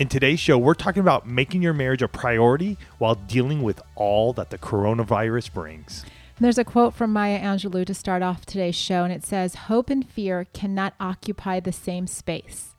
[0.00, 4.32] In today's show, we're talking about making your marriage a priority while dealing with all
[4.32, 6.06] that the coronavirus brings.
[6.40, 9.90] There's a quote from Maya Angelou to start off today's show, and it says, Hope
[9.90, 12.74] and fear cannot occupy the same space.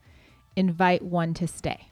[0.56, 1.90] Invite one to stay.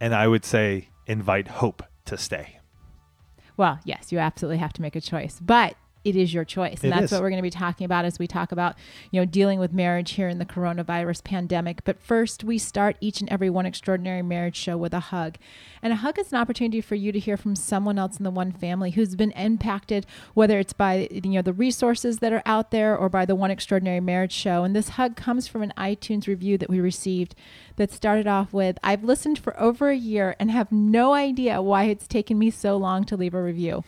[0.00, 2.58] And I would say, invite hope to stay.
[3.56, 5.38] Well, yes, you absolutely have to make a choice.
[5.40, 6.82] But it is your choice.
[6.82, 7.12] And It that's is.
[7.12, 8.76] what we're going to be talking about as we talk about,
[9.10, 11.84] you know, dealing with marriage here in the coronavirus pandemic.
[11.84, 15.36] But first, we start each and every one extraordinary marriage show with a hug.
[15.82, 18.30] And a hug is an opportunity for you to hear from someone else in the
[18.30, 22.70] one family who's been impacted, whether it's by, you know, the resources that are out
[22.70, 24.64] there or by the one extraordinary marriage show.
[24.64, 27.34] And this hug comes from an iTunes review that we received
[27.76, 31.84] that started off with, I've listened for over a year and have no idea why
[31.84, 33.84] it's taken me so long to leave a review.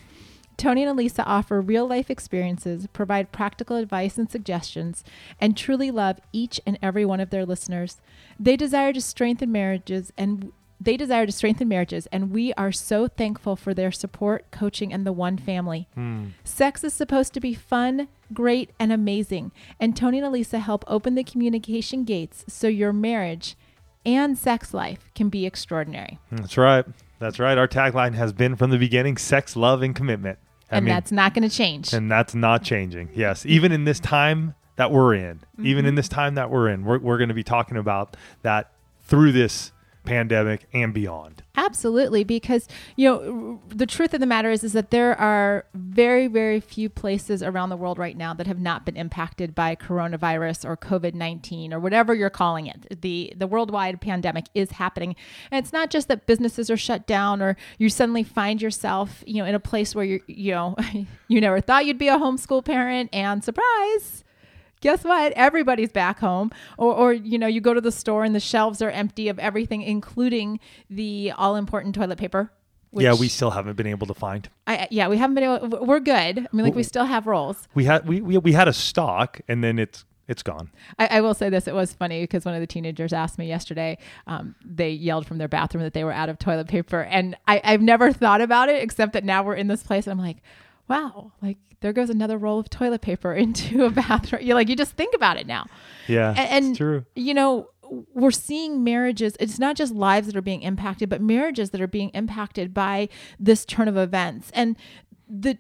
[0.57, 5.05] Tony and Alisa offer real life experiences, provide practical advice and suggestions,
[5.41, 8.01] and truly love each and every one of their listeners.
[8.39, 13.09] They desire to strengthen marriages and they desire to strengthen marriages, and we are so
[13.09, 15.89] thankful for their support, coaching, and the one family.
[15.95, 16.27] Hmm.
[16.43, 19.53] Sex is supposed to be fun, great, and amazing.
[19.81, 23.57] And Tony and Alisa help open the communication gates so your marriage
[24.05, 26.19] and sex life can be extraordinary.
[26.31, 26.85] That's right.
[27.19, 27.57] That's right.
[27.57, 30.39] Our tagline has been from the beginning sex, love, and commitment.
[30.75, 31.93] I And mean, that's not going to change.
[31.93, 33.11] and that's not changing.
[33.15, 33.47] Yes.
[33.47, 35.97] Even in this time that we're in, even in mm-hmm.
[35.97, 38.73] this time that we're in, we're, we're going to be talking about that
[39.07, 39.73] through this
[40.05, 41.43] pandemic and beyond.
[41.57, 46.27] Absolutely, because you know the truth of the matter is is that there are very
[46.27, 50.65] very few places around the world right now that have not been impacted by coronavirus
[50.65, 53.01] or COVID nineteen or whatever you're calling it.
[53.01, 55.15] the The worldwide pandemic is happening,
[55.51, 59.39] and it's not just that businesses are shut down or you suddenly find yourself you
[59.39, 60.77] know in a place where you you know
[61.29, 64.24] you never thought you'd be a homeschool parent, and surprise
[64.85, 68.35] guess what everybody's back home or, or you know you go to the store and
[68.35, 72.53] the shelves are empty of everything including the all important toilet paper
[72.97, 74.49] yeah, we still haven't been able to find.
[74.69, 77.67] I, yeah we haven't been able we're good i mean like we still have rolls
[77.75, 80.71] We had we, we we had a stock and then it's it's gone.
[80.99, 83.47] I, I will say this: it was funny because one of the teenagers asked me
[83.47, 83.99] yesterday.
[84.27, 87.61] Um, they yelled from their bathroom that they were out of toilet paper, and I,
[87.63, 90.07] I've never thought about it except that now we're in this place.
[90.07, 90.39] And I'm like,
[90.89, 94.43] wow, like there goes another roll of toilet paper into a bathroom.
[94.43, 95.67] You're like, you just think about it now.
[96.09, 97.05] Yeah, and, it's true.
[97.15, 97.69] you know
[98.15, 101.87] we're seeing marriages it's not just lives that are being impacted but marriages that are
[101.87, 103.09] being impacted by
[103.39, 104.75] this turn of events and
[105.29, 105.59] the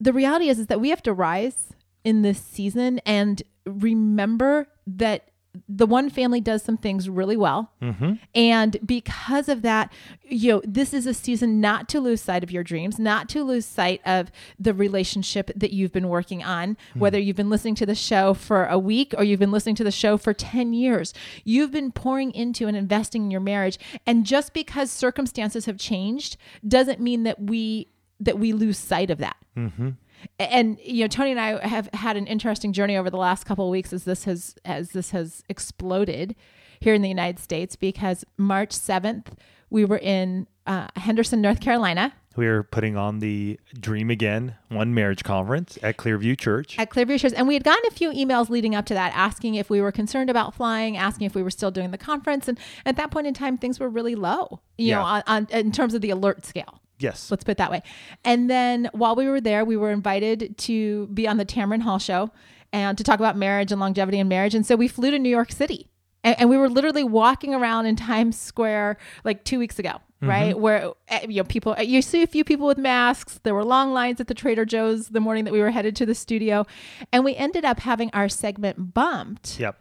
[0.00, 1.68] the reality is is that we have to rise
[2.04, 5.29] in this season and remember that
[5.68, 7.72] the one family does some things really well.
[7.82, 8.14] Mm-hmm.
[8.34, 9.92] And because of that
[10.24, 13.42] you know this is a season not to lose sight of your dreams not to
[13.42, 14.30] lose sight of
[14.60, 17.00] the relationship that you've been working on hmm.
[17.00, 19.84] whether you've been listening to the show for a week or you've been listening to
[19.84, 21.12] the show for 10 years.
[21.44, 23.78] You've been pouring into and investing in your marriage.
[24.06, 26.36] And just because circumstances have changed
[26.66, 27.88] doesn't mean that we
[28.18, 29.90] that we lose sight of that mm-hmm.
[30.38, 33.64] And you know tony and i have had an interesting journey over the last couple
[33.66, 36.34] of weeks as this has as this has exploded
[36.80, 39.26] here in the united states because march 7th
[39.70, 44.94] we were in uh, henderson north carolina We are putting on the Dream Again One
[44.94, 46.78] Marriage Conference at Clearview Church.
[46.78, 49.56] at Clearview Church, and we had gotten a few emails leading up to that, asking
[49.56, 52.56] if we were concerned about flying, asking if we were still doing the conference, and
[52.86, 55.92] at that point in time, things were really low, you know, on, on in terms
[55.92, 56.80] of the alert scale.
[57.00, 57.30] Yes.
[57.30, 57.82] Let's put it that way.
[58.24, 61.98] And then while we were there, we were invited to be on the Tamron Hall
[61.98, 62.30] show
[62.72, 64.54] and to talk about marriage and longevity and marriage.
[64.54, 65.88] And so we flew to New York City.
[66.22, 70.58] And, and we were literally walking around in Times Square like two weeks ago, right?
[70.58, 73.40] Where eh, you know people, you see a few people with masks.
[73.42, 76.06] There were long lines at the Trader Joe's the morning that we were headed to
[76.06, 76.66] the studio,
[77.10, 79.78] and we ended up having our segment bumped Yep.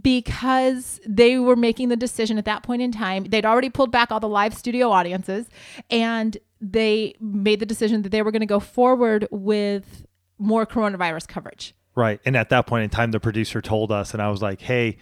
[0.00, 3.24] Because they were making the decision at that point in time.
[3.24, 5.46] They'd already pulled back all the live studio audiences
[5.90, 10.06] and they made the decision that they were going to go forward with
[10.38, 11.74] more coronavirus coverage.
[11.94, 12.20] Right.
[12.24, 14.98] And at that point in time, the producer told us, and I was like, hey,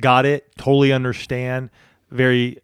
[0.00, 0.56] got it.
[0.56, 1.70] Totally understand.
[2.10, 2.58] Very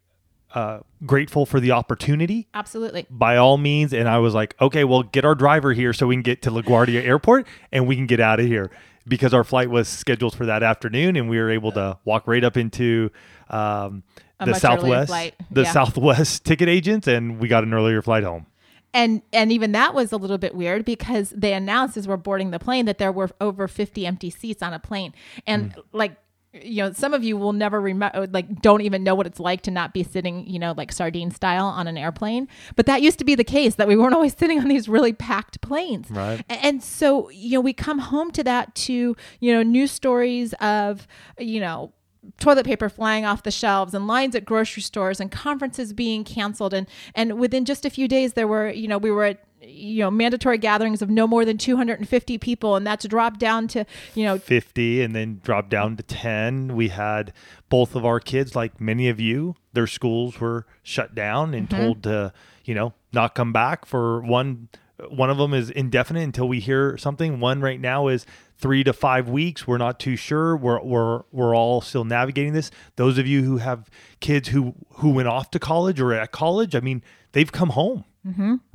[0.54, 3.06] uh, grateful for the opportunity Absolutely.
[3.08, 3.92] by all means.
[3.92, 6.50] And I was like, okay, well, get our driver here so we can get to
[6.50, 8.70] LaGuardia Airport and we can get out of here
[9.08, 12.44] because our flight was scheduled for that afternoon and we were able to walk right
[12.44, 13.10] up into
[13.50, 14.02] um,
[14.44, 15.10] the Southwest,
[15.50, 15.72] the Yeah.
[15.72, 18.46] Southwest ticket agents, and we got an earlier flight home.
[18.94, 22.50] and and even that was a little bit weird because they announced as we're boarding
[22.52, 25.12] the plane that there were over 50 empty seats on a plane
[25.46, 26.16] and like
[26.52, 29.38] you know some of you will never remember uh, like don't even know what it's
[29.38, 33.02] like to not be sitting you know like sardine style on an airplane but that
[33.02, 36.10] used to be the case that we weren't always sitting on these really packed planes
[36.10, 36.42] Right.
[36.48, 41.06] And so you know we come home to that to you know news stories of
[41.38, 41.92] you know
[42.38, 46.74] toilet paper flying off the shelves and lines at grocery stores and conferences being canceled.
[46.74, 50.00] And and within just a few days there were you know we were at you
[50.00, 52.76] know mandatory gatherings of no more than 250 people.
[52.76, 53.84] And that's dropped down to
[54.14, 57.32] you know 50 and then dropped down to 10 we had
[57.68, 61.82] both of our kids like many of you their schools were shut down and mm-hmm.
[61.82, 62.32] told to
[62.64, 64.68] you know not come back for one
[65.10, 67.40] one of them is indefinite until we hear something.
[67.40, 69.66] One right now is three to five weeks.
[69.66, 70.56] We're not too sure.
[70.56, 72.70] We're we're we're all still navigating this.
[72.96, 73.88] Those of you who have
[74.20, 77.02] kids who who went off to college or at college i mean
[77.32, 78.04] they've come home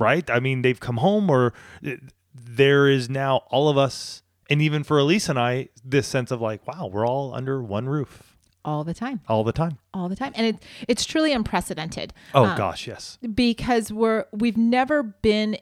[0.00, 0.28] right?
[0.30, 1.52] I mean they've come home or
[1.86, 1.90] uh,
[2.34, 6.40] there is now all of us and even for elise and i this sense of
[6.40, 8.30] like wow we're all under one roof.
[8.64, 9.20] All the time.
[9.28, 9.76] All the time.
[9.92, 10.32] All the time.
[10.34, 12.14] And it, it's truly unprecedented.
[12.32, 13.18] Oh Um, gosh yes.
[13.34, 15.58] because we're we've never been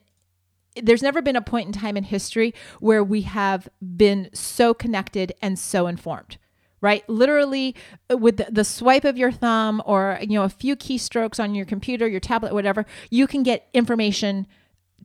[0.76, 5.32] there's never been a point in time in history where we have been so connected
[5.42, 6.38] and so informed
[6.80, 7.74] right literally
[8.10, 11.66] uh, with the, swipe of your thumb or you know a few keystrokes on your
[11.66, 14.46] computer your tablet whatever you can get information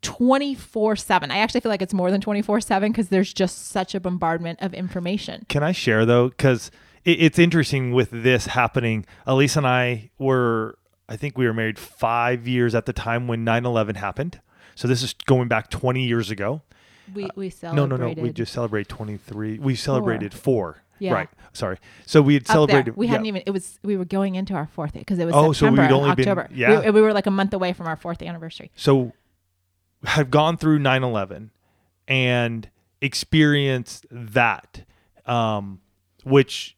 [0.02, 3.96] 24 7 i actually feel like it's more than 24 7 because there's just such
[3.96, 6.30] a bombardment of information Can I share though?
[6.30, 6.72] Because
[7.08, 9.06] it, it's interesting with this happening.
[9.26, 10.78] Elise and I were,
[11.10, 14.40] I think we were married five years at the time when 9 11 happened.
[14.78, 16.62] So this is going back 20 years ago.
[17.16, 18.14] we we celebrated no, no.
[18.14, 18.22] No.
[18.22, 19.58] We just celebrated 23.
[19.58, 20.84] We celebrated four.
[21.00, 21.14] Yeah.
[21.14, 21.30] Right.
[21.52, 21.78] Sorry.
[22.06, 22.54] So we had there.
[22.54, 22.96] celebrated.
[22.96, 23.12] We yeah.
[23.14, 23.42] hadn't even.
[23.48, 25.86] It was we were going into our fourth because it was Oh, so September, we'd
[25.86, 26.48] and only been- October.
[26.54, 26.82] yeah.
[26.86, 28.72] we, we were like a month away from our fourth anniversary.
[28.76, 29.14] so
[30.04, 31.50] have gone through 9-11
[32.08, 32.70] and
[33.02, 34.86] experienced that
[35.26, 35.82] um,
[36.24, 36.78] which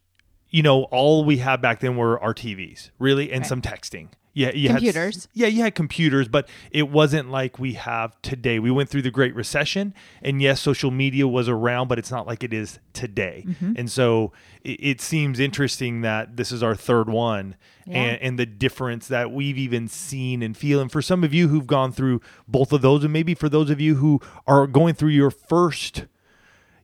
[0.50, 3.48] you know all we had back then were our tvs really and Right.
[3.50, 5.18] some texting yeah you Computers.
[5.18, 9.02] s- yeah you had computers but it wasn't like we have today we went through
[9.02, 12.80] the great recession and yes social media was around but it's not like it is
[12.94, 13.74] today Mm-hmm.
[13.78, 14.32] and so
[14.64, 17.56] it, it seems interesting that this is our third one
[17.86, 17.98] Yeah.
[18.04, 20.80] and, and the difference that we've even seen and feel.
[20.82, 23.70] And for some of you who've gone through both of those, and maybe for those
[23.72, 26.06] of you who are going through your first,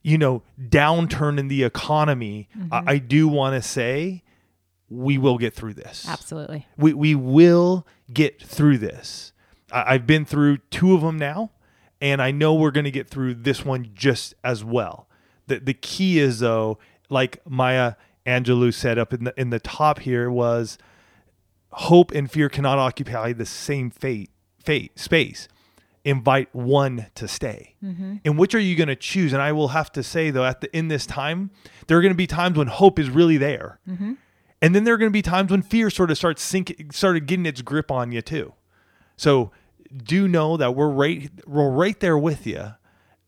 [0.02, 4.22] you know, downturn in the economy, I, I do want to say
[4.88, 6.06] we will get through this.
[6.08, 6.66] Absolutely.
[6.76, 9.32] We, we will get through this.
[9.72, 11.50] I, I've been through two of them now,
[12.00, 15.08] and I know we're going to get through this one just as well.
[15.46, 16.78] The, the key is, though,
[17.08, 17.94] like Maya
[18.26, 20.78] Angelou said up in the, in the top here, was
[21.70, 24.30] hope and fear cannot occupy the same fate,
[24.62, 25.48] fate space.
[26.04, 27.74] Invite one to stay.
[27.82, 28.16] Mm-hmm.
[28.24, 29.32] And which are you going to choose?
[29.32, 31.50] And I will have to say though, at the in this time,
[31.88, 34.12] there are going to be times when hope is really there, mm-hmm.
[34.62, 37.26] And then there are going to be times when fear sort of starts sinking, started
[37.26, 38.54] getting its grip on you too.
[39.16, 39.50] So
[39.96, 42.74] do know that we're right, we're right there with you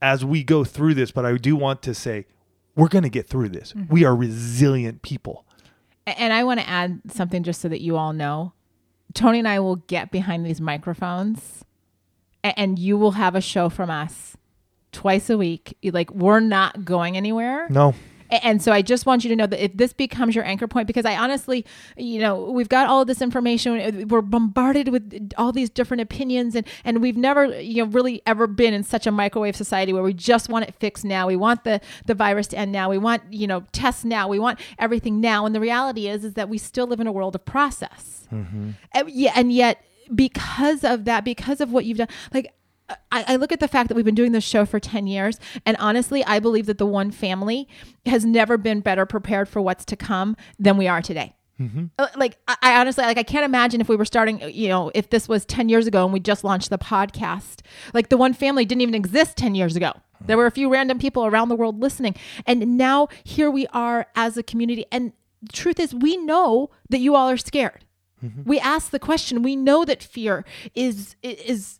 [0.00, 1.10] as we go through this.
[1.10, 2.26] But I do want to say,
[2.74, 3.72] we're going to get through this.
[3.72, 3.92] Mm-hmm.
[3.92, 5.44] We are resilient people.
[6.06, 8.52] And I want to add something just so that you all know.
[9.14, 11.64] Tony and I will get behind these microphones
[12.44, 14.36] and you will have a show from us
[14.92, 15.76] twice a week.
[15.82, 17.68] Like we're not going anywhere.
[17.68, 17.94] No,
[18.30, 20.86] And so I just want you to know that if this becomes your anchor point,
[20.86, 21.64] because I honestly,
[21.96, 26.54] you know, we've got all this information, uh, we're bombarded with all these different opinions,
[26.54, 30.02] and and we've never, you know, really ever been in such a microwave society where
[30.02, 31.26] we just want it fixed now.
[31.26, 32.90] We want the the virus to end now.
[32.90, 34.28] We want, you know, tests now.
[34.28, 35.46] We want everything now.
[35.46, 38.28] And the reality is, is that we still live in a world of process.
[38.32, 38.70] Mm-hmm.
[38.92, 39.82] And, yeah, and yet
[40.14, 42.52] because of that, because of what you've done, like.
[43.12, 45.38] I, I look at the fact that we've been doing this show for 10 years,
[45.66, 47.68] and honestly, I believe that the one family
[48.06, 51.34] has never been better prepared for what's to come than we are today.
[51.98, 54.90] Uh, Like, I, I honestly, like, I can't imagine if we were starting, you know,
[54.94, 57.60] if this was 10 years ago and we just launched the podcast.
[57.92, 59.92] Like, the one family didn't even exist 10 years ago.
[60.24, 62.14] There were a few random people around the world listening.
[62.46, 64.86] And now here we are as a community.
[64.92, 67.84] And the truth is, we know that you all are scared.
[68.44, 69.42] We ask the question.
[69.42, 71.78] We know that fear is is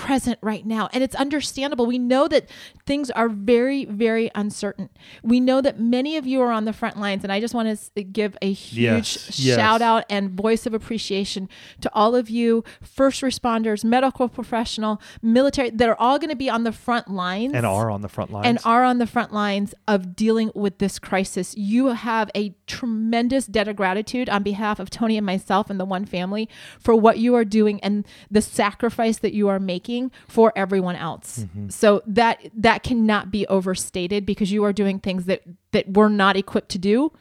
[0.00, 0.88] present right now.
[0.92, 1.84] And it's understandable.
[1.84, 2.48] We know that
[2.86, 4.88] things are very, very uncertain.
[5.22, 7.22] We know that many of you are on the front lines.
[7.22, 9.56] And I just want to give a huge Yes, yes.
[9.58, 11.48] shout out and voice of appreciation
[11.82, 16.48] to all of you first responders, medical professional, military that are all going to be
[16.48, 18.46] on the front lines And are on the front lines.
[18.46, 21.54] and are on the front lines of dealing with this crisis.
[21.56, 25.84] You have a tremendous debt of gratitude on behalf of Tony and myself and the
[25.84, 29.89] One Family for what you are doing and the sacrifice that you are making
[30.28, 31.40] for everyone else.
[31.40, 31.68] Mm-hmm.
[31.68, 35.42] So that that cannot be overstated because you are doing things that
[35.72, 37.12] that we're not equipped to do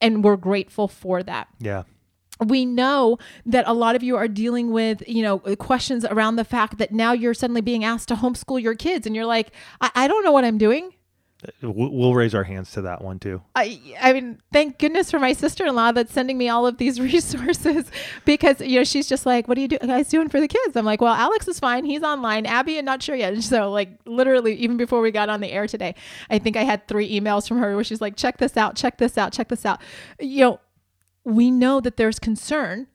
[0.00, 1.84] and we're grateful for that yeah.
[2.44, 6.44] we know that a lot of you are dealing with you know questions around the
[6.44, 9.90] fact that now you're suddenly being asked to homeschool your kids and you're like i,
[9.94, 10.92] I don't know what i'm doing
[11.60, 13.42] We'll raise our hands to that one too.
[13.54, 17.90] I, I mean, thank goodness for my sister-in-law that's sending me all of these resources
[18.24, 20.76] because you know she's just like, "What are you do- guys doing for the kids?"
[20.76, 22.46] I'm like, "Well, Alex is fine; he's online.
[22.46, 25.52] Abby, I'm not sure yet." And so, like, literally, even before we got on the
[25.52, 25.94] air today,
[26.30, 28.96] I think I had three emails from her where she's like, "Check this out, check
[28.96, 29.80] this out, check this out."
[30.18, 30.60] You know,
[31.24, 32.86] we know that there's concern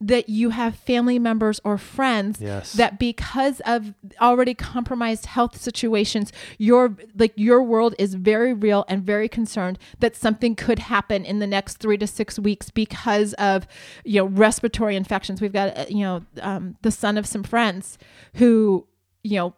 [0.00, 2.74] that you have family members or friends Yes.
[2.74, 9.02] that because of already compromised health situations your like your world is very real and
[9.04, 13.66] very concerned that something could happen in the next 3 to 6 weeks because of
[14.04, 17.96] you know respiratory infections we've got uh, you know um, the son of some friends
[18.34, 18.86] who
[19.22, 19.54] you know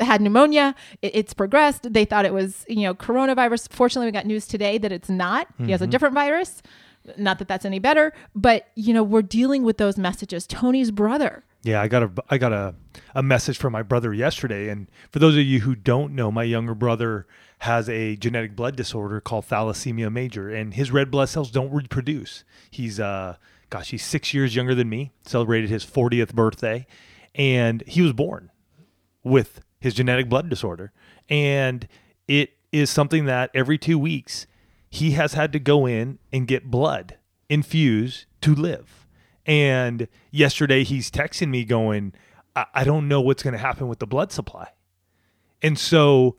[0.00, 0.74] had pneumonia.
[1.02, 1.92] It- It's progressed.
[1.92, 3.72] They thought it was, you know, coronavirus.
[3.72, 5.46] Fortunately, we got news today that it's not.
[5.64, 6.62] He has a different virus.
[7.16, 10.46] Not that that's any better, but you know, we're dealing with those messages.
[10.46, 11.44] Tony's brother.
[11.62, 12.74] Yeah, I got a I got a
[13.14, 16.44] a message from my brother yesterday, and for those of you who don't know, my
[16.44, 17.26] younger brother
[17.60, 22.44] has a genetic blood disorder called thalassemia major, and his red blood cells don't reproduce.
[22.70, 23.36] He's uh,
[23.70, 25.12] gosh, he's six years younger than me.
[25.26, 26.86] Celebrated his 40th birthday,
[27.34, 28.50] and he was born
[29.24, 30.92] with his genetic blood disorder,
[31.28, 31.88] and
[32.28, 34.46] it is something that every two weeks
[34.90, 37.16] he has had to go in and get blood
[37.48, 39.06] infused to live.
[39.46, 42.12] And yesterday he's texting me going,
[42.54, 44.68] I, I don't know what's going to happen with the blood supply.
[45.62, 46.36] And so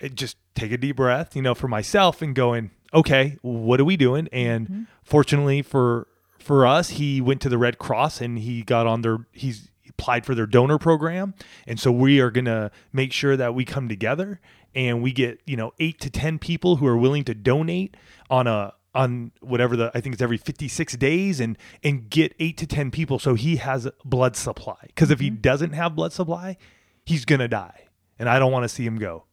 [0.00, 3.84] it just take a deep breath, you know, for myself and going, okay, what are
[3.84, 4.28] we doing?
[4.32, 4.82] And mm-hmm.
[5.02, 6.08] fortunately for
[6.38, 10.26] for us, he went to the Red Cross and he got on their he's applied
[10.26, 11.34] for their donor program.
[11.66, 14.40] And so we are going to make sure that we come together
[14.74, 17.96] and we get, you know, 8 to 10 people who are willing to donate
[18.30, 22.58] on a on whatever the I think it's every 56 days and and get 8
[22.58, 24.88] to 10 people so he has blood supply.
[24.94, 25.40] Cuz if he mm-hmm.
[25.40, 26.56] doesn't have blood supply,
[27.04, 27.88] he's going to die.
[28.18, 29.24] And I don't want to see him go.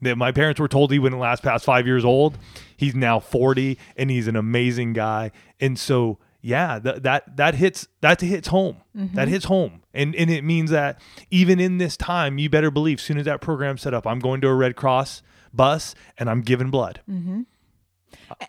[0.00, 2.38] That my parents were told he wouldn't last past five years old.
[2.76, 5.32] He's now 40 and he's an amazing guy.
[5.60, 8.76] And so, yeah, that that that hits that hits home.
[8.96, 9.16] Mm-hmm.
[9.16, 9.82] That hits home.
[9.92, 13.40] And and it means that even in this time, you better believe soon as that
[13.40, 17.00] program's set up, I'm going to a Red Cross bus and I'm giving blood.
[17.10, 17.42] Mm-hmm.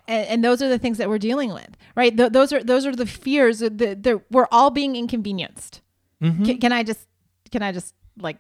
[0.08, 2.15] and, and those are the things that we're dealing with, right?
[2.15, 3.60] Th- those are those are the fears.
[3.60, 5.81] The, we're all being inconvenienced.
[6.22, 6.46] Mm-hmm.
[6.46, 7.08] Can, can I just
[7.51, 8.38] can I just like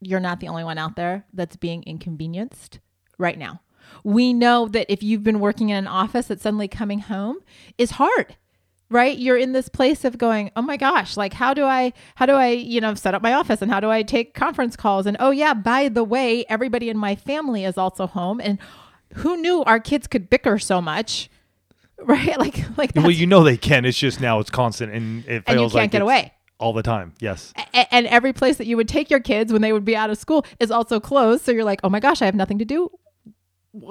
[0.00, 2.78] you're not the only one out there that's being inconvenienced
[3.18, 3.60] right now.
[4.04, 7.38] We know that if you've been working in an office, that suddenly coming home
[7.76, 8.36] is hard
[8.90, 12.26] right you're in this place of going oh my gosh like how do i how
[12.26, 15.06] do i you know set up my office and how do i take conference calls
[15.06, 18.58] and oh yeah by the way everybody in my family is also home and
[19.14, 21.30] who knew our kids could bicker so much
[21.98, 23.84] right like like well, you know they can.
[23.84, 26.32] It's just now it's constant and it feels And you can't like get away.
[26.58, 27.14] all the time.
[27.20, 27.52] Yes.
[27.72, 30.10] a- and every place that you would take your kids when they would be out
[30.10, 32.64] of school is also closed so you're like oh my gosh i have nothing to
[32.64, 32.90] do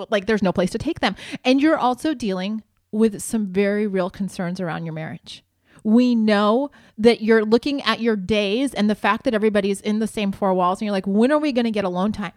[0.09, 2.61] like there's no place to take them and you're also dealing
[2.93, 5.43] with some very real concerns around your marriage
[5.83, 10.07] we know that you're looking at your days and the fact that everybody's in the
[10.07, 12.31] same four walls and you're like when are we going to get alone time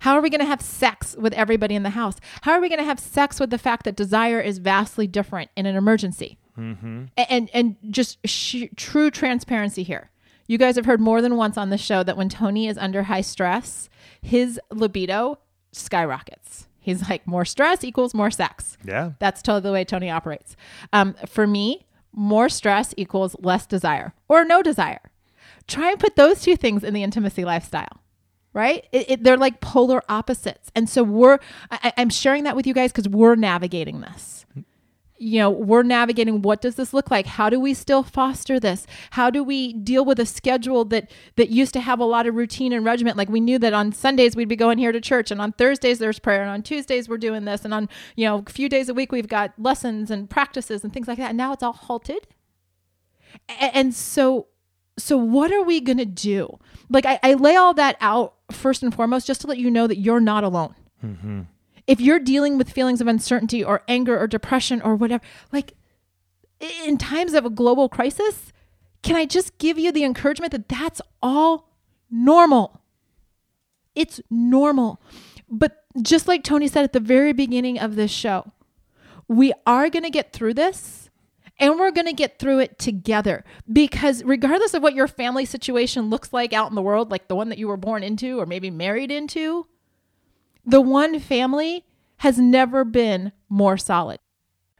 [0.00, 2.16] how are we going to have sex with everybody in the house?
[2.42, 5.50] How are we going to have sex with the fact that desire is vastly different
[5.56, 6.38] in an emergency?
[6.58, 7.04] Mm-hmm.
[7.16, 10.10] And and just sh- true transparency here.
[10.46, 13.04] You guys have heard more than once on the show that when Tony is under
[13.04, 13.88] high stress,
[14.20, 15.38] his libido
[15.72, 16.68] skyrockets.
[16.82, 18.76] He's like more stress equals more sex.
[18.84, 19.12] Yeah.
[19.20, 20.56] That's totally the way Tony operates.
[20.92, 25.00] Um, for me, more stress equals less desire or no desire.
[25.68, 28.02] Try and put those two things in the intimacy lifestyle,
[28.52, 28.84] right?
[28.90, 30.70] It, it, they're like polar opposites.
[30.74, 31.38] And so we're,
[31.70, 34.44] I, I'm sharing that with you guys because we're navigating this.
[35.22, 37.26] You know, we're navigating what does this look like?
[37.26, 38.86] How do we still foster this?
[39.12, 42.34] How do we deal with a schedule that that used to have a lot of
[42.34, 43.16] routine and regiment?
[43.16, 45.98] Like we knew that on Sundays we'd be going here to church and on Thursdays
[45.98, 48.88] there's prayer and on Tuesdays we're doing this and on, you know, a few days
[48.88, 51.28] a week we've got lessons and practices and things like that.
[51.28, 52.26] And now it's all halted.
[53.48, 54.48] And so
[54.98, 56.58] So, what are we to do?
[56.90, 59.86] Like, I, I, lay all that out first and foremost just to let you know
[59.86, 60.74] that you're not alone.
[61.02, 61.42] Mm-hmm.
[61.92, 65.22] If you're dealing with feelings of uncertainty or anger or depression or whatever,
[65.52, 65.74] like
[66.86, 68.50] in times of a global crisis,
[69.02, 71.68] can I just give you the encouragement that that's all
[72.10, 72.80] normal?
[73.94, 75.02] It's normal.
[75.50, 78.52] But just like Tony said at the very beginning of this show,
[79.28, 81.10] we are going to get through this
[81.58, 86.08] and we're going to get through it together because regardless of what your family situation
[86.08, 88.46] looks like out in the world, like the one that you were born into or
[88.46, 89.66] maybe married into,
[90.64, 91.84] the one family
[92.18, 94.20] has never been more solid.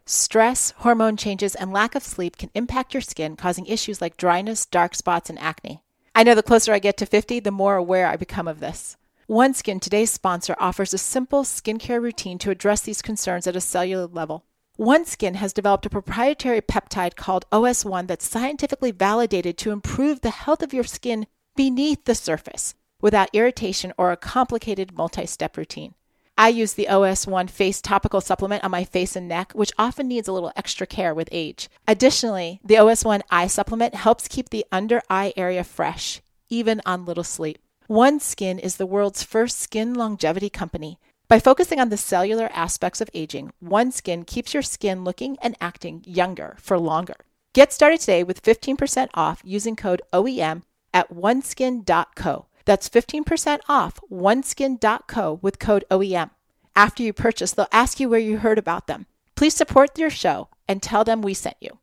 [0.05, 4.67] Stress, hormone changes, and lack of sleep can impact your skin, causing issues like dryness,
[4.67, 5.83] dark spots, and acne.
[6.15, 8.97] I know the closer I get to 50, the more aware I become of this.
[9.29, 14.07] OneSkin, today's sponsor, offers a simple skincare routine to address these concerns at a cellular
[14.07, 14.45] level.
[14.79, 20.63] OneSkin has developed a proprietary peptide called OS1 that's scientifically validated to improve the health
[20.63, 25.93] of your skin beneath the surface without irritation or a complicated multi step routine.
[26.39, 30.27] I use the OS1 face topical supplement on my face and neck, which often needs
[30.27, 31.69] a little extra care with age.
[31.87, 37.23] Additionally, the OS1 eye supplement helps keep the under eye area fresh, even on little
[37.23, 37.59] sleep.
[37.89, 40.99] OneSkin is the world's first skin longevity company.
[41.29, 46.03] By focusing on the cellular aspects of aging, OneSkin keeps your skin looking and acting
[46.07, 47.17] younger for longer.
[47.53, 50.63] Get started today with 15% off using code OEM
[50.95, 52.47] at oneskin.co.
[52.65, 56.31] That's 15% off oneskin.co with code OEM.
[56.75, 59.07] After you purchase, they'll ask you where you heard about them.
[59.35, 61.79] Please support your show and tell them we sent you.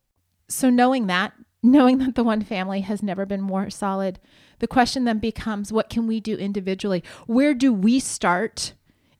[0.48, 4.19] So, knowing that, knowing that the one family has never been more solid,
[4.59, 7.03] the question then becomes what can we do individually?
[7.27, 8.74] Where do we start?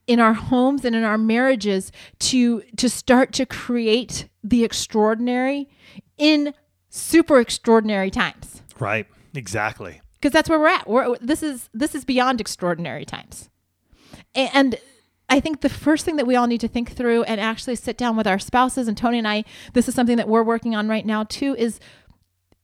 [0.06, 5.68] in our homes and in our marriages to to start to create the extraordinary
[6.18, 6.52] in
[6.88, 10.88] super extraordinary times right exactly because that's where we're at.
[10.88, 13.48] We're, this is this is beyond extraordinary times,
[14.34, 14.78] and
[15.28, 17.96] I think the first thing that we all need to think through and actually sit
[17.96, 19.44] down with our spouses and Tony and I.
[19.72, 21.54] This is something that we're working on right now too.
[21.56, 21.80] Is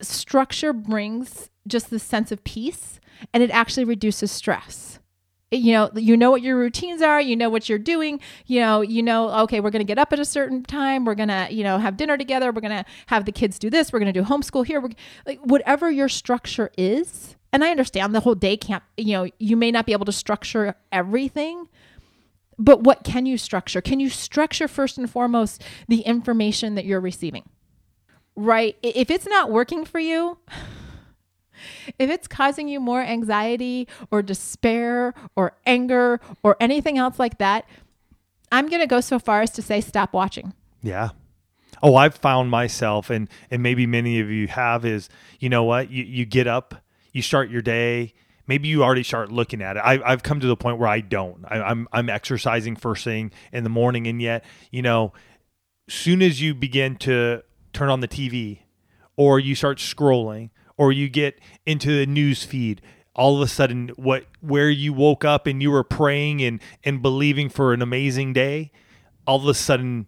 [0.01, 3.01] structure brings just this sense of peace,
[3.33, 4.99] and it actually reduces stress
[5.53, 8.81] you know you know what your routines are you know what you're doing you know
[8.81, 11.47] you know okay we're going to get up at a certain time we're going to
[11.51, 14.13] you know have dinner together we're going to have the kids do this we're going
[14.13, 14.83] to do homeschool here
[15.25, 19.57] like whatever your structure is and i understand the whole day can't you know you
[19.57, 21.69] may not be able to structure everything
[22.59, 27.01] but what can you structure can you structure first and foremost the information that you're
[27.01, 27.49] receiving
[28.35, 30.39] right if it's not working for you
[31.99, 37.67] if it's causing you more anxiety or despair or anger or anything else like that,
[38.53, 40.53] I'm going to go so far as to say stop watching.
[40.83, 41.11] Yeah.
[41.83, 45.91] Oh, I've found myself and and maybe many of you have is, you know what?
[45.91, 46.75] You you get up,
[47.17, 48.15] you start your day,
[48.47, 49.83] maybe you already start looking at it.
[49.85, 51.45] I, have come to the point where I don't.
[51.49, 55.13] I, I'm I'm exercising first thing in the morning, and yet you know,
[55.89, 58.61] soon as you begin to turn on the TV,
[59.17, 62.83] or you start scrolling, or you get into the news feed
[63.17, 67.03] all of a sudden what where you woke up and you were praying and and
[67.03, 68.71] believing for an amazing day
[69.27, 70.07] all of a sudden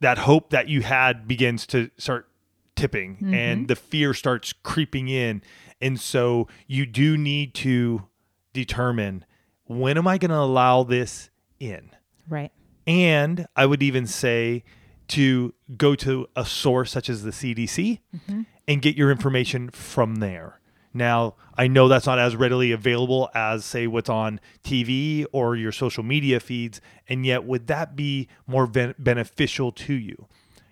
[0.00, 2.28] that hope that you had begins to start
[2.74, 3.34] tipping mm-hmm.
[3.34, 5.42] and the fear starts creeping in
[5.80, 8.06] and so you do need to
[8.52, 9.24] determine
[9.66, 11.90] when am i going to allow this in
[12.28, 12.52] right
[12.86, 14.64] and i would even say
[15.08, 20.16] to go to a source such as the cdc mm-hmm and get your information from
[20.16, 20.60] there.
[20.94, 25.72] Now, I know that's not as readily available as, say, what's on TV or your
[25.72, 30.26] social media feeds, and yet would that be more ben- beneficial to you?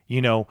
[0.06, 0.46] You know,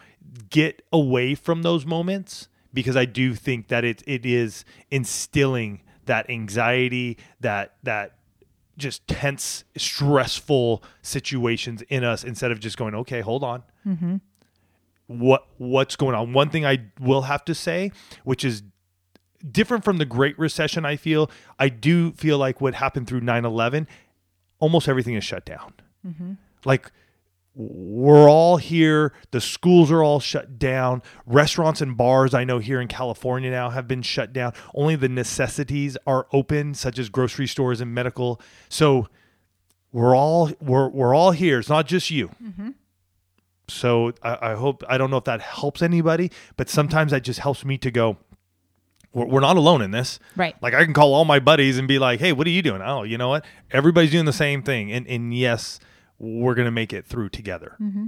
[0.50, 6.30] get away from those moments because I do think that it it is instilling that
[6.30, 8.14] anxiety, that that
[8.78, 13.64] just tense, stressful situations in us instead of just going, okay, hold on.
[13.84, 14.18] Mm-hmm
[15.08, 16.34] what what's going on.
[16.34, 17.94] One thing I will have to say,
[18.26, 18.62] which is
[19.50, 23.88] different from the Great Recession, I feel I do feel like what happened through 9/11,
[24.60, 25.74] almost everything is shut down.
[26.06, 26.34] Mm-hmm.
[26.66, 26.92] Like
[27.58, 29.14] we're all here.
[29.32, 31.02] The schools are all shut down.
[31.26, 34.54] Restaurants and bars, I know here in California now, have been shut down.
[34.76, 38.40] Only the necessities are open, such as grocery stores and medical.
[38.70, 39.08] So
[39.92, 41.58] we're all we're we're all here.
[41.58, 42.30] It's not just you.
[42.42, 42.70] Mm-hmm.
[43.70, 47.40] So I, I, hope I don't know if that helps anybody, but sometimes that just
[47.40, 48.18] helps me to go.
[49.14, 50.56] We're, we're not alone in this, right?
[50.62, 52.82] Like I can call all my buddies and be like, "Hey, what are you doing?"
[52.84, 53.46] Oh, you know what?
[53.72, 55.80] Everybody's doing the same thing, and and yes,
[56.20, 57.76] we're gonna make it through together.
[57.80, 58.08] Mm-hmm.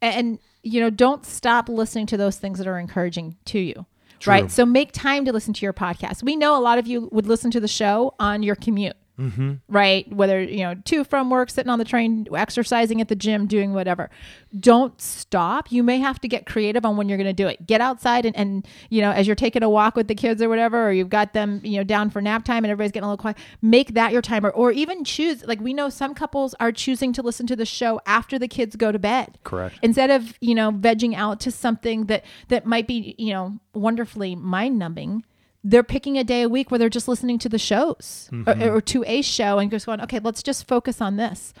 [0.00, 3.86] And you know, don't stop listening to those things that are encouraging to you
[4.18, 4.32] True.
[4.32, 4.50] right?
[4.50, 6.22] So make time to listen to your podcast.
[6.22, 8.96] We know a lot of you would listen to the show on your commute.
[9.18, 9.54] Mm-hmm.
[9.68, 13.46] Right, whether you know to from work, sitting on the train, exercising at the gym,
[13.46, 14.10] doing whatever.
[14.58, 15.72] Don't stop.
[15.72, 17.66] You may have to get creative on when you're going to do it.
[17.66, 20.48] Get outside and, and you know as you're taking a walk with the kids or
[20.48, 23.08] whatever, or you've got them you know down for nap time and everybody's getting a
[23.08, 23.38] little quiet.
[23.62, 25.44] Make that your timer, or even choose.
[25.46, 28.76] Like we know some couples are choosing to listen to the show after the kids
[28.76, 29.78] go to bed Correct.
[29.82, 34.34] instead of you know vegging out to something that that might be you know wonderfully
[34.34, 35.24] mind numbing
[35.68, 38.62] they're picking a day a week where they're just listening to the shows or, mm-hmm.
[38.62, 41.52] or to a show and just going okay let's just focus on this.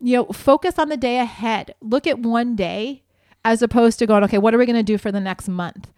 [0.00, 1.74] You know focus on the day ahead.
[1.80, 3.02] Look at one day
[3.44, 5.90] as opposed to going okay what are we going to do for the next month?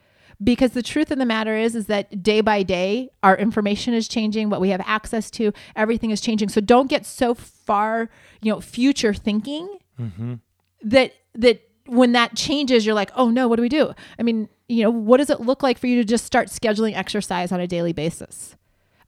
[0.42, 4.08] Because the truth of the matter is is that day by day our information is
[4.08, 6.48] changing what we have access to everything is changing.
[6.48, 8.08] So don't get so far
[8.40, 9.68] you know future thinking
[10.00, 10.34] mm-hmm.
[10.82, 13.92] that that when that changes you're like oh no what do we do?
[14.18, 16.94] I mean you know what does it look like for you to just start scheduling
[16.96, 18.56] exercise on a daily basis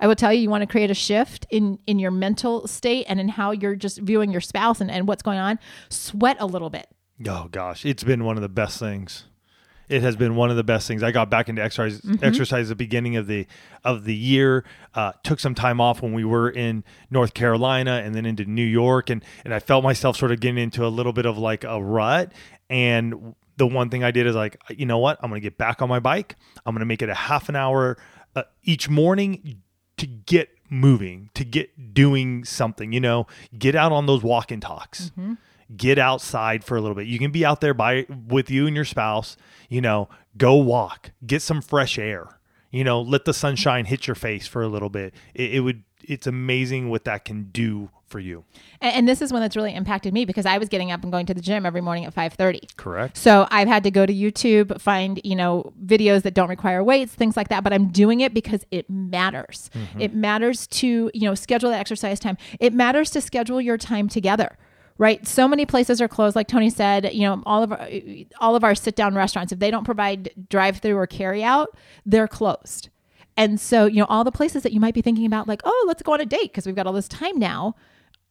[0.01, 3.05] i will tell you you want to create a shift in in your mental state
[3.09, 6.46] and in how you're just viewing your spouse and, and what's going on sweat a
[6.46, 6.87] little bit
[7.25, 9.27] Oh gosh, it's been one of the best things.
[9.88, 11.05] It has been one of the best things.
[11.05, 12.25] I got back into exercise Mm-hmm.
[12.25, 13.46] exercise at the beginning of the
[13.85, 14.64] of the year.
[14.92, 18.64] Uh, took some time off when we were in North Carolina and then into New
[18.64, 21.62] York, and and I felt myself sort of getting into a little bit of like
[21.62, 22.33] a rut.
[22.68, 25.19] And the one thing I did is like, you know what?
[25.23, 26.37] I'm gonna get back on my bike.
[26.65, 27.99] I'm gonna make it a half an hour
[28.35, 29.61] uh, each morning
[29.99, 32.93] to get moving, to get doing something.
[32.93, 33.27] You know,
[33.59, 35.11] get out on those walk and talks
[35.77, 37.07] get outside for a little bit.
[37.07, 39.37] You can be out there by with you and your spouse,
[39.69, 42.38] you know, go walk, get some fresh air.
[42.71, 45.15] You know, let the sunshine hit your face for a little bit.
[45.35, 48.44] It, it would it's amazing what that can do for you.
[48.81, 51.11] and, and this is one that's really impacted me because i was getting up and
[51.11, 53.16] going to the gym every morning at 5.30 Correct.
[53.16, 57.14] So I've had to go to YouTube, find, you know, videos that don't require weights,
[57.14, 59.70] things like that, but I'm doing it because it matters.
[59.75, 60.01] Mm-hmm.
[60.01, 62.37] It matters to, you know, schedule that exercise time.
[62.61, 64.59] It matters to schedule your time together.
[64.98, 65.27] Right?
[65.27, 67.88] So many places are closed like Tony said, you know, all of our
[68.40, 72.88] all of our sit-down restaurants if they don't provide drive-through or carry out, they're closed.
[73.37, 75.85] And so, you know, all the places that you might be thinking about like, "Oh,
[75.88, 77.75] let's go on a date because we've got all this time now."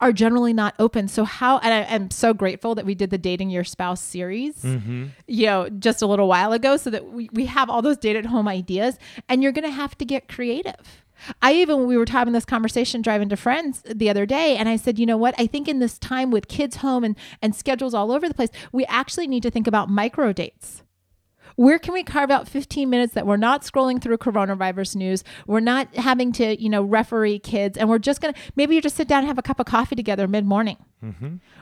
[0.02, 1.08] Are generally not open.
[1.08, 4.56] So how and I am so grateful that we did the dating your spouse series,
[4.64, 5.08] mm-hmm.
[5.28, 8.16] you know, just a little while ago so that we, we have all those date
[8.16, 8.98] at home ideas
[9.30, 11.04] and you're gonna have to get creative.
[11.40, 14.76] I even we were having this conversation driving to friends the other day and I
[14.76, 15.36] said, you know what?
[15.38, 18.50] I think in this time with kids home and, and schedules all over the place,
[18.72, 20.82] we actually need to think about micro dates
[21.62, 25.24] where can we carve out 15 minutes that we're not scrolling through coronavirus news?
[25.46, 28.96] We're not having to you know referee kids and we're just gonna maybe you just
[28.96, 30.78] sit down and have a cup of coffee together mid-morning.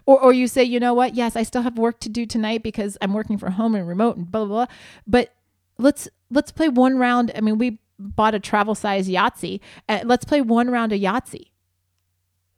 [0.06, 1.16] Or, or you say you know what?
[1.16, 4.16] Yes i still have work to do tonight because i'm working from home and remote
[4.16, 4.76] and blah blah blah.
[5.06, 5.36] But
[5.78, 9.60] let's let's play one round i mean we bought a travel size yahtzee
[9.90, 11.52] uh, let's play one round of yahtzee.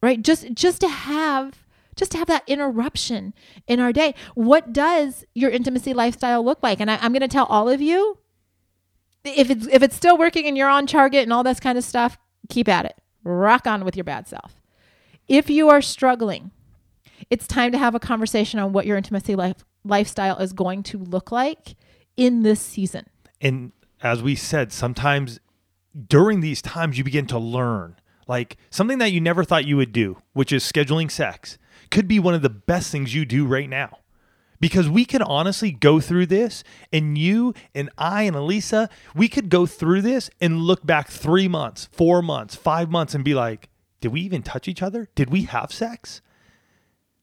[0.04, 0.21] Right?
[0.21, 1.61] Just just to have
[1.95, 3.34] just to have that interruption
[3.67, 4.15] in our day.
[4.36, 6.80] What does your intimacy lifestyle look like?
[6.80, 8.17] And I, i'm going to tell all of you
[9.23, 11.84] if it's if it's still working and you're on target and all this kind of
[11.84, 12.17] stuff
[12.49, 12.95] keep at it.
[13.23, 14.62] Rock on with your bad self.
[15.27, 16.51] If you are struggling
[17.30, 20.97] it's time to have a conversation on what your intimacy life, lifestyle is going to
[20.97, 21.75] look like
[22.17, 23.06] in this season.
[23.39, 25.39] And as we said, sometimes
[26.08, 27.95] during these times you begin to learn
[28.27, 31.58] like something that you never thought you would do, which is scheduling sex,
[31.91, 33.99] could be one of the best things you do right now.
[34.60, 39.49] Because we could honestly go through this, and you and I and Alisa, we could
[39.49, 43.69] go through this and look back three months, four months, five months, and be like,
[44.01, 45.10] did we even touch each other?
[45.15, 46.21] Did we have sex?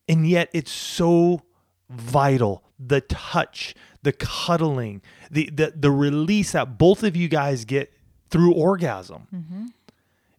[0.09, 1.43] And yet it's so
[1.89, 5.01] vital the touch, the cuddling,
[5.31, 7.93] the, the, the release that both of you guys get
[8.31, 9.27] through orgasm.
[9.33, 9.73] It-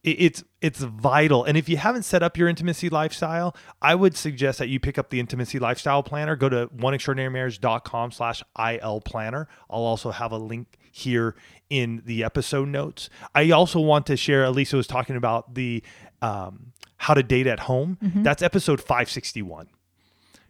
[0.03, 1.43] it's it's vital.
[1.43, 4.97] And if you haven't set up your intimacy lifestyle, I would suggest that you pick
[4.97, 6.35] up the intimacy lifestyle planner.
[6.35, 9.47] Go to oneextraordinarymarriage.com slash IL planner.
[9.69, 11.35] I'll also have a link here
[11.69, 13.09] in the episode notes.
[13.35, 15.83] I also want to share, Alisa was talking about the
[16.21, 17.97] um, how to date at home.
[18.01, 19.67] That's episode 561.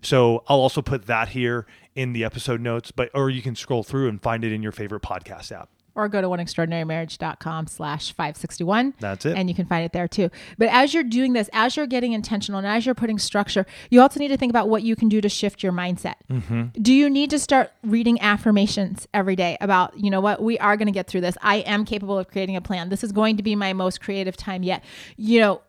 [0.02, 3.84] So I'll also put that here in the episode notes, but or you can scroll
[3.84, 5.70] through and find it in your favorite podcast app.
[5.96, 9.38] Or go to oneextraordinarymarriage.com slash 561 That's it.
[9.38, 10.30] and you can find it there too.
[10.58, 14.02] But as you're doing this as you're getting intentional and as you're putting structure you
[14.02, 16.16] also need to think about what you can do to shift your mindset.
[16.32, 16.82] Mm-hmm.
[16.82, 20.78] Do you need to start reading affirmations every day about you know what we are
[20.78, 21.38] going to get through this.
[21.42, 22.90] I am capable of creating a plan.
[22.90, 24.84] This is going to be my most creative time yet.
[25.18, 25.62] You know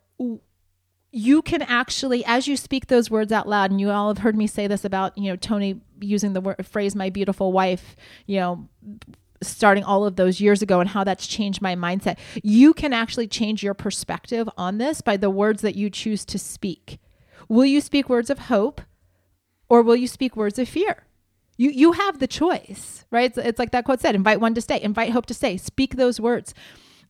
[1.13, 4.37] you can actually as you speak those words out loud and you all have heard
[4.37, 8.39] me say this about you know tony using the word phrase my beautiful wife you
[8.39, 8.69] know
[9.43, 12.19] starting all of those years ago and how that's changed my mindset.
[12.43, 16.39] You can actually change your perspective on this by the words that you choose to
[16.39, 16.99] speak.
[17.49, 18.81] Will you speak words of hope
[19.69, 21.07] or will you speak words of fear?
[21.57, 23.31] You, you have the choice, right?
[23.31, 25.57] It's, it's like that quote said invite one to stay, invite hope to stay.
[25.57, 26.55] Speak those words.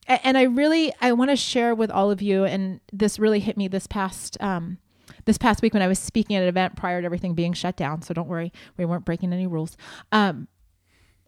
[0.07, 3.39] And, and I really, I want to share with all of you, and this really
[3.39, 4.77] hit me this past, um,
[5.25, 7.77] this past week when I was speaking at an event prior to everything being shut
[7.77, 8.01] down.
[8.01, 9.77] So don't worry, we weren't breaking any rules.
[10.11, 10.47] Um,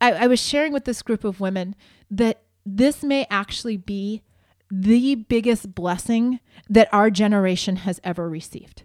[0.04, 1.76] I, I was sharing with this group of women
[2.12, 4.22] that this may actually be
[4.70, 8.84] the biggest blessing that our generation has ever received.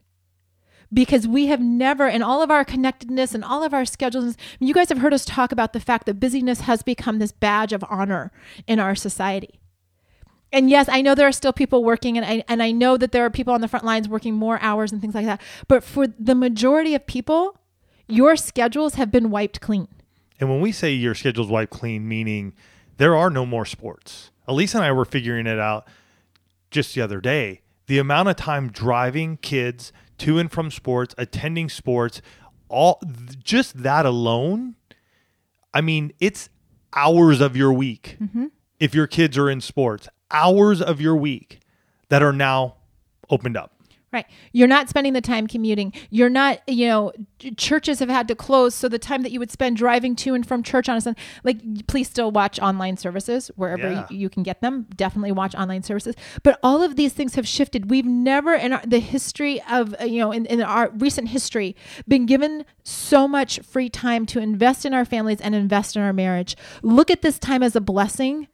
[0.93, 4.73] Because we have never in all of our connectedness and all of our schedules you
[4.73, 7.85] guys have heard us talk about the fact that busyness has become this badge of
[7.91, 8.31] honor
[8.67, 9.59] in our society.
[10.53, 13.13] And yes i know there are still people working and I, and I know that
[13.13, 15.43] there are people on the front lines working more hours and things like that.
[15.67, 17.59] But for the majority of people
[18.07, 19.89] your schedules have been wiped clean
[20.41, 22.55] And when we say your schedule's wiped clean, meaning
[22.97, 24.31] there are no more sports.
[24.47, 25.87] Elise and I were figuring it out
[26.71, 27.63] just the other day.
[27.87, 32.21] The amount of time driving kids to and from sports, attending sports,
[32.69, 33.01] all
[33.43, 34.75] just that alone.
[35.73, 36.51] I mean, it's
[36.95, 38.17] hours of your week.
[38.21, 38.47] Mm-hmm.
[38.79, 41.61] If your kids are in sports, hours of your week
[42.09, 42.77] that are now
[43.31, 43.78] opened up.
[44.11, 44.25] Right.
[44.53, 45.93] You're not spending the time commuting.
[46.09, 47.13] You're not, you know,
[47.59, 48.75] churches have had to close.
[48.75, 51.21] So the time that you would spend driving to and from church on a Sunday,
[51.45, 54.07] like, please still watch online services wherever Yeah.
[54.09, 54.87] you, you can get them.
[54.97, 56.15] Definitely watch online services.
[56.43, 57.91] But all of these things have shifted.
[57.91, 61.77] We've never in our, the history of, uh, you know, in, in our recent history,
[62.09, 66.15] been given so much free time to invest in our families and invest in our
[66.15, 66.57] marriage.
[66.83, 68.49] Look at this time as a blessing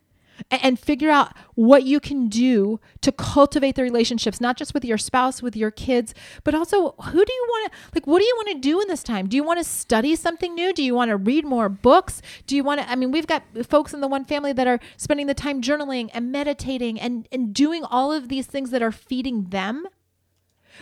[0.50, 4.98] and figure out what you can do to cultivate the relationships not just with your
[4.98, 8.34] spouse with your kids but also who do you want to like what do you
[8.36, 10.94] want to do in this time do you want to study something new do you
[10.94, 14.00] want to read more books do you want to i mean we've got folks in
[14.00, 18.12] the one family that are spending the time journaling and meditating and and doing all
[18.12, 19.86] of these things that are feeding them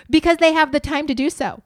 [0.09, 1.63] because they have the time to do so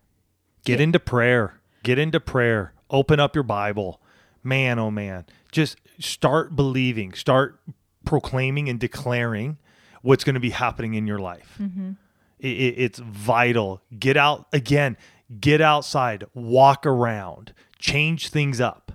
[0.66, 1.60] Get into prayer.
[1.84, 2.72] Get into prayer.
[2.90, 4.00] Open up your Bible.
[4.42, 5.24] Man, oh man.
[5.52, 7.12] Just start believing.
[7.12, 7.60] Start
[8.06, 9.58] proclaiming and declaring
[10.00, 11.58] what's going to be happening in your life.
[11.60, 11.92] Mm-hmm.
[12.38, 13.82] It, it- it's vital.
[13.98, 14.96] Get out again.
[15.38, 16.24] Get outside.
[16.32, 17.52] Walk around.
[17.78, 18.92] Change things up.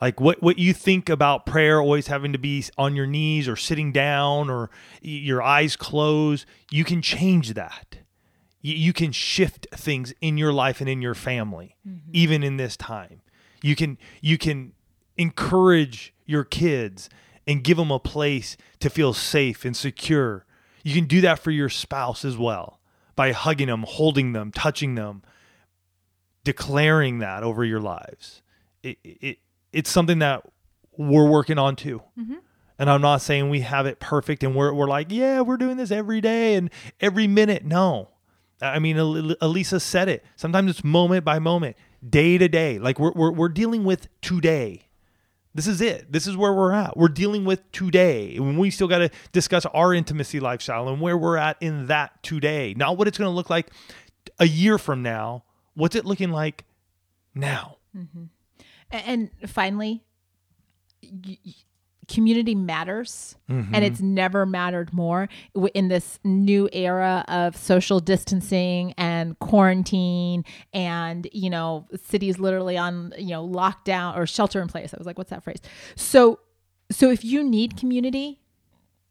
[0.00, 3.56] Like what, what you think about prayer always having to be on your knees or
[3.56, 4.70] sitting down or
[5.02, 7.98] your eyes closed, you can change that
[8.62, 12.10] you, you can shift things in your life and in your family mm-hmm.
[12.12, 13.20] even in this time
[13.62, 14.72] you can you can
[15.16, 17.08] encourage your kids
[17.50, 20.46] and give them a place to feel safe and secure
[20.84, 22.80] you can do that for your spouse as well
[23.16, 25.22] by hugging them holding them touching them
[26.44, 28.42] declaring that over your lives
[28.84, 29.38] it, it
[29.72, 30.42] it's something that
[30.96, 32.36] we're working on too mm-hmm.
[32.78, 35.76] and I'm not saying we have it perfect and we're, we're like, yeah, we're doing
[35.76, 37.64] this every day and every minute.
[37.64, 38.08] No.
[38.62, 40.24] I mean, Alisa said it.
[40.36, 42.78] Sometimes it's moment by moment, day to day.
[42.78, 44.89] Like we're, we're, we're dealing with today.
[45.54, 46.12] This is it.
[46.12, 46.96] This is where we're at.
[46.96, 48.36] We're dealing with today.
[48.36, 52.22] And we still got to discuss our intimacy lifestyle and where we're at in that
[52.22, 52.72] today.
[52.76, 53.68] Not what it's going to look like
[54.38, 55.42] a year from now.
[55.74, 56.64] What's it looking like
[57.34, 57.78] now?
[57.96, 58.24] Mm-hmm.
[58.92, 60.04] A- And finally,
[62.08, 63.74] community matters, and mm-hmm.
[63.76, 65.28] it's never mattered more
[65.74, 73.12] in this new era of social distancing and quarantine, and you know, cities literally on
[73.18, 74.92] you know lockdown or shelter in place.
[74.92, 75.60] I was like, what's that phrase?
[75.96, 76.40] So,
[76.90, 78.40] so if you need community,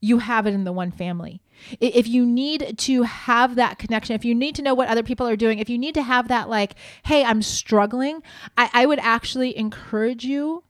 [0.01, 1.41] you have it in the one family.
[1.79, 5.27] If you need to have that connection, if you need to know what other people
[5.27, 8.23] are doing, if you need to have that, like, hey, I'm struggling,
[8.57, 10.63] I, I would actually encourage you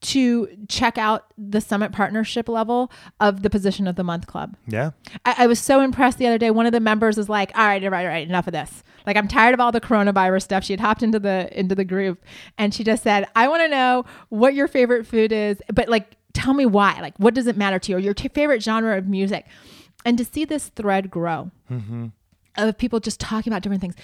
[0.00, 4.56] to check out the summit partnership level of the position of the month club.
[4.66, 4.92] Yeah.
[5.24, 6.50] I, I was so impressed the other day.
[6.50, 8.82] One of the members was like, "All right, all right, all right, enough of this.
[9.06, 11.84] Like, I'm tired of all the coronavirus stuff." She had hopped into the into the
[11.84, 12.24] group,
[12.56, 16.16] and she just said, "I want to know what your favorite food is, but like,
[16.32, 16.98] tell me why.
[17.00, 19.46] Like, what does it matter to you, or your t- favorite genre of music?"
[20.06, 22.06] And to see this thread grow mm-hmm.
[22.56, 23.96] of people just talking about different things,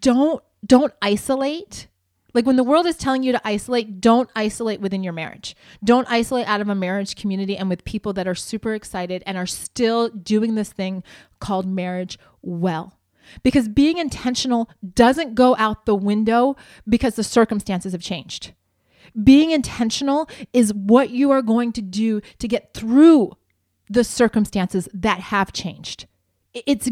[0.00, 1.86] don't don't isolate.
[2.34, 5.56] Like when the world is telling you to isolate, don't isolate within your marriage.
[5.84, 9.38] Don't isolate out of a marriage community and with people that are super excited and
[9.38, 11.04] are still doing this thing
[11.38, 12.98] called marriage well.
[13.42, 18.52] Because being intentional doesn't go out the window because the circumstances have changed.
[19.22, 23.32] Being intentional is what you are going to do to get through
[23.88, 26.06] the circumstances that have changed.
[26.52, 26.90] It's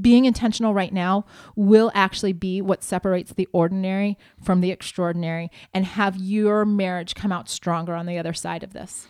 [0.00, 1.24] being intentional right now
[1.56, 7.32] will actually be what separates the ordinary from the extraordinary and have your marriage come
[7.32, 9.06] out stronger on the other side of this.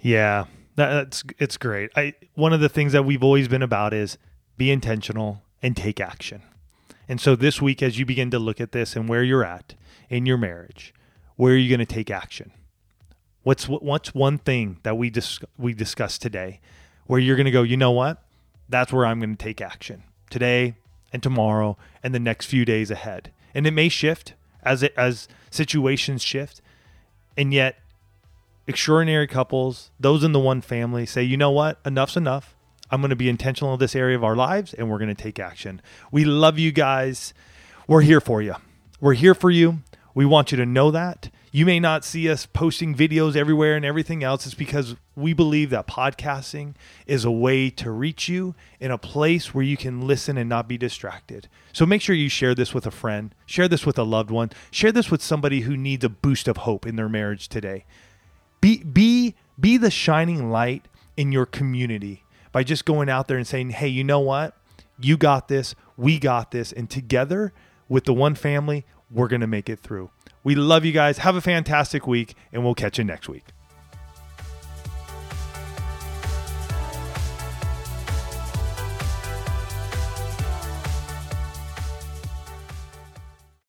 [0.00, 1.90] Yeah, that's it's great.
[1.96, 4.18] I one of the things that we've always been about is
[4.56, 6.42] be intentional and take action.
[7.08, 9.74] And so this week as you begin to look at this and where you're at
[10.08, 10.94] in your marriage,
[11.36, 12.52] where are you going to take action?
[13.42, 16.60] What's what's one thing that we dis- we discussed today
[17.06, 18.22] where you're going to go, "You know what?
[18.68, 20.02] That's where I'm going to take action."
[20.34, 20.74] Today
[21.12, 23.30] and tomorrow and the next few days ahead.
[23.54, 26.60] And it may shift as it as situations shift.
[27.36, 27.76] And yet
[28.66, 31.78] extraordinary couples, those in the one family say, "You know what?
[31.84, 32.56] Enough's enough.
[32.90, 35.22] I'm going to be intentional in this area of our lives and we're going to
[35.22, 37.32] take action." We love you guys.
[37.86, 38.56] We're here for you.
[39.00, 39.84] We're here for you.
[40.16, 41.30] We want you to know that.
[41.54, 44.44] You may not see us posting videos everywhere and everything else.
[44.44, 46.74] It's because we believe that podcasting
[47.06, 50.66] is a way to reach you in a place where you can listen and not
[50.66, 51.46] be distracted.
[51.72, 54.50] So make sure you share this with a friend, share this with a loved one,
[54.72, 57.84] share this with somebody who needs a boost of hope in their marriage today.
[58.60, 63.46] Be be be the shining light in your community by just going out there and
[63.46, 64.56] saying, "Hey, you know what?
[64.98, 65.76] You got this.
[65.96, 67.52] We got this." And together
[67.88, 70.10] with the one family, we're going to make it through.
[70.44, 71.18] We love you guys.
[71.18, 73.53] Have a fantastic week, and we'll catch you next week.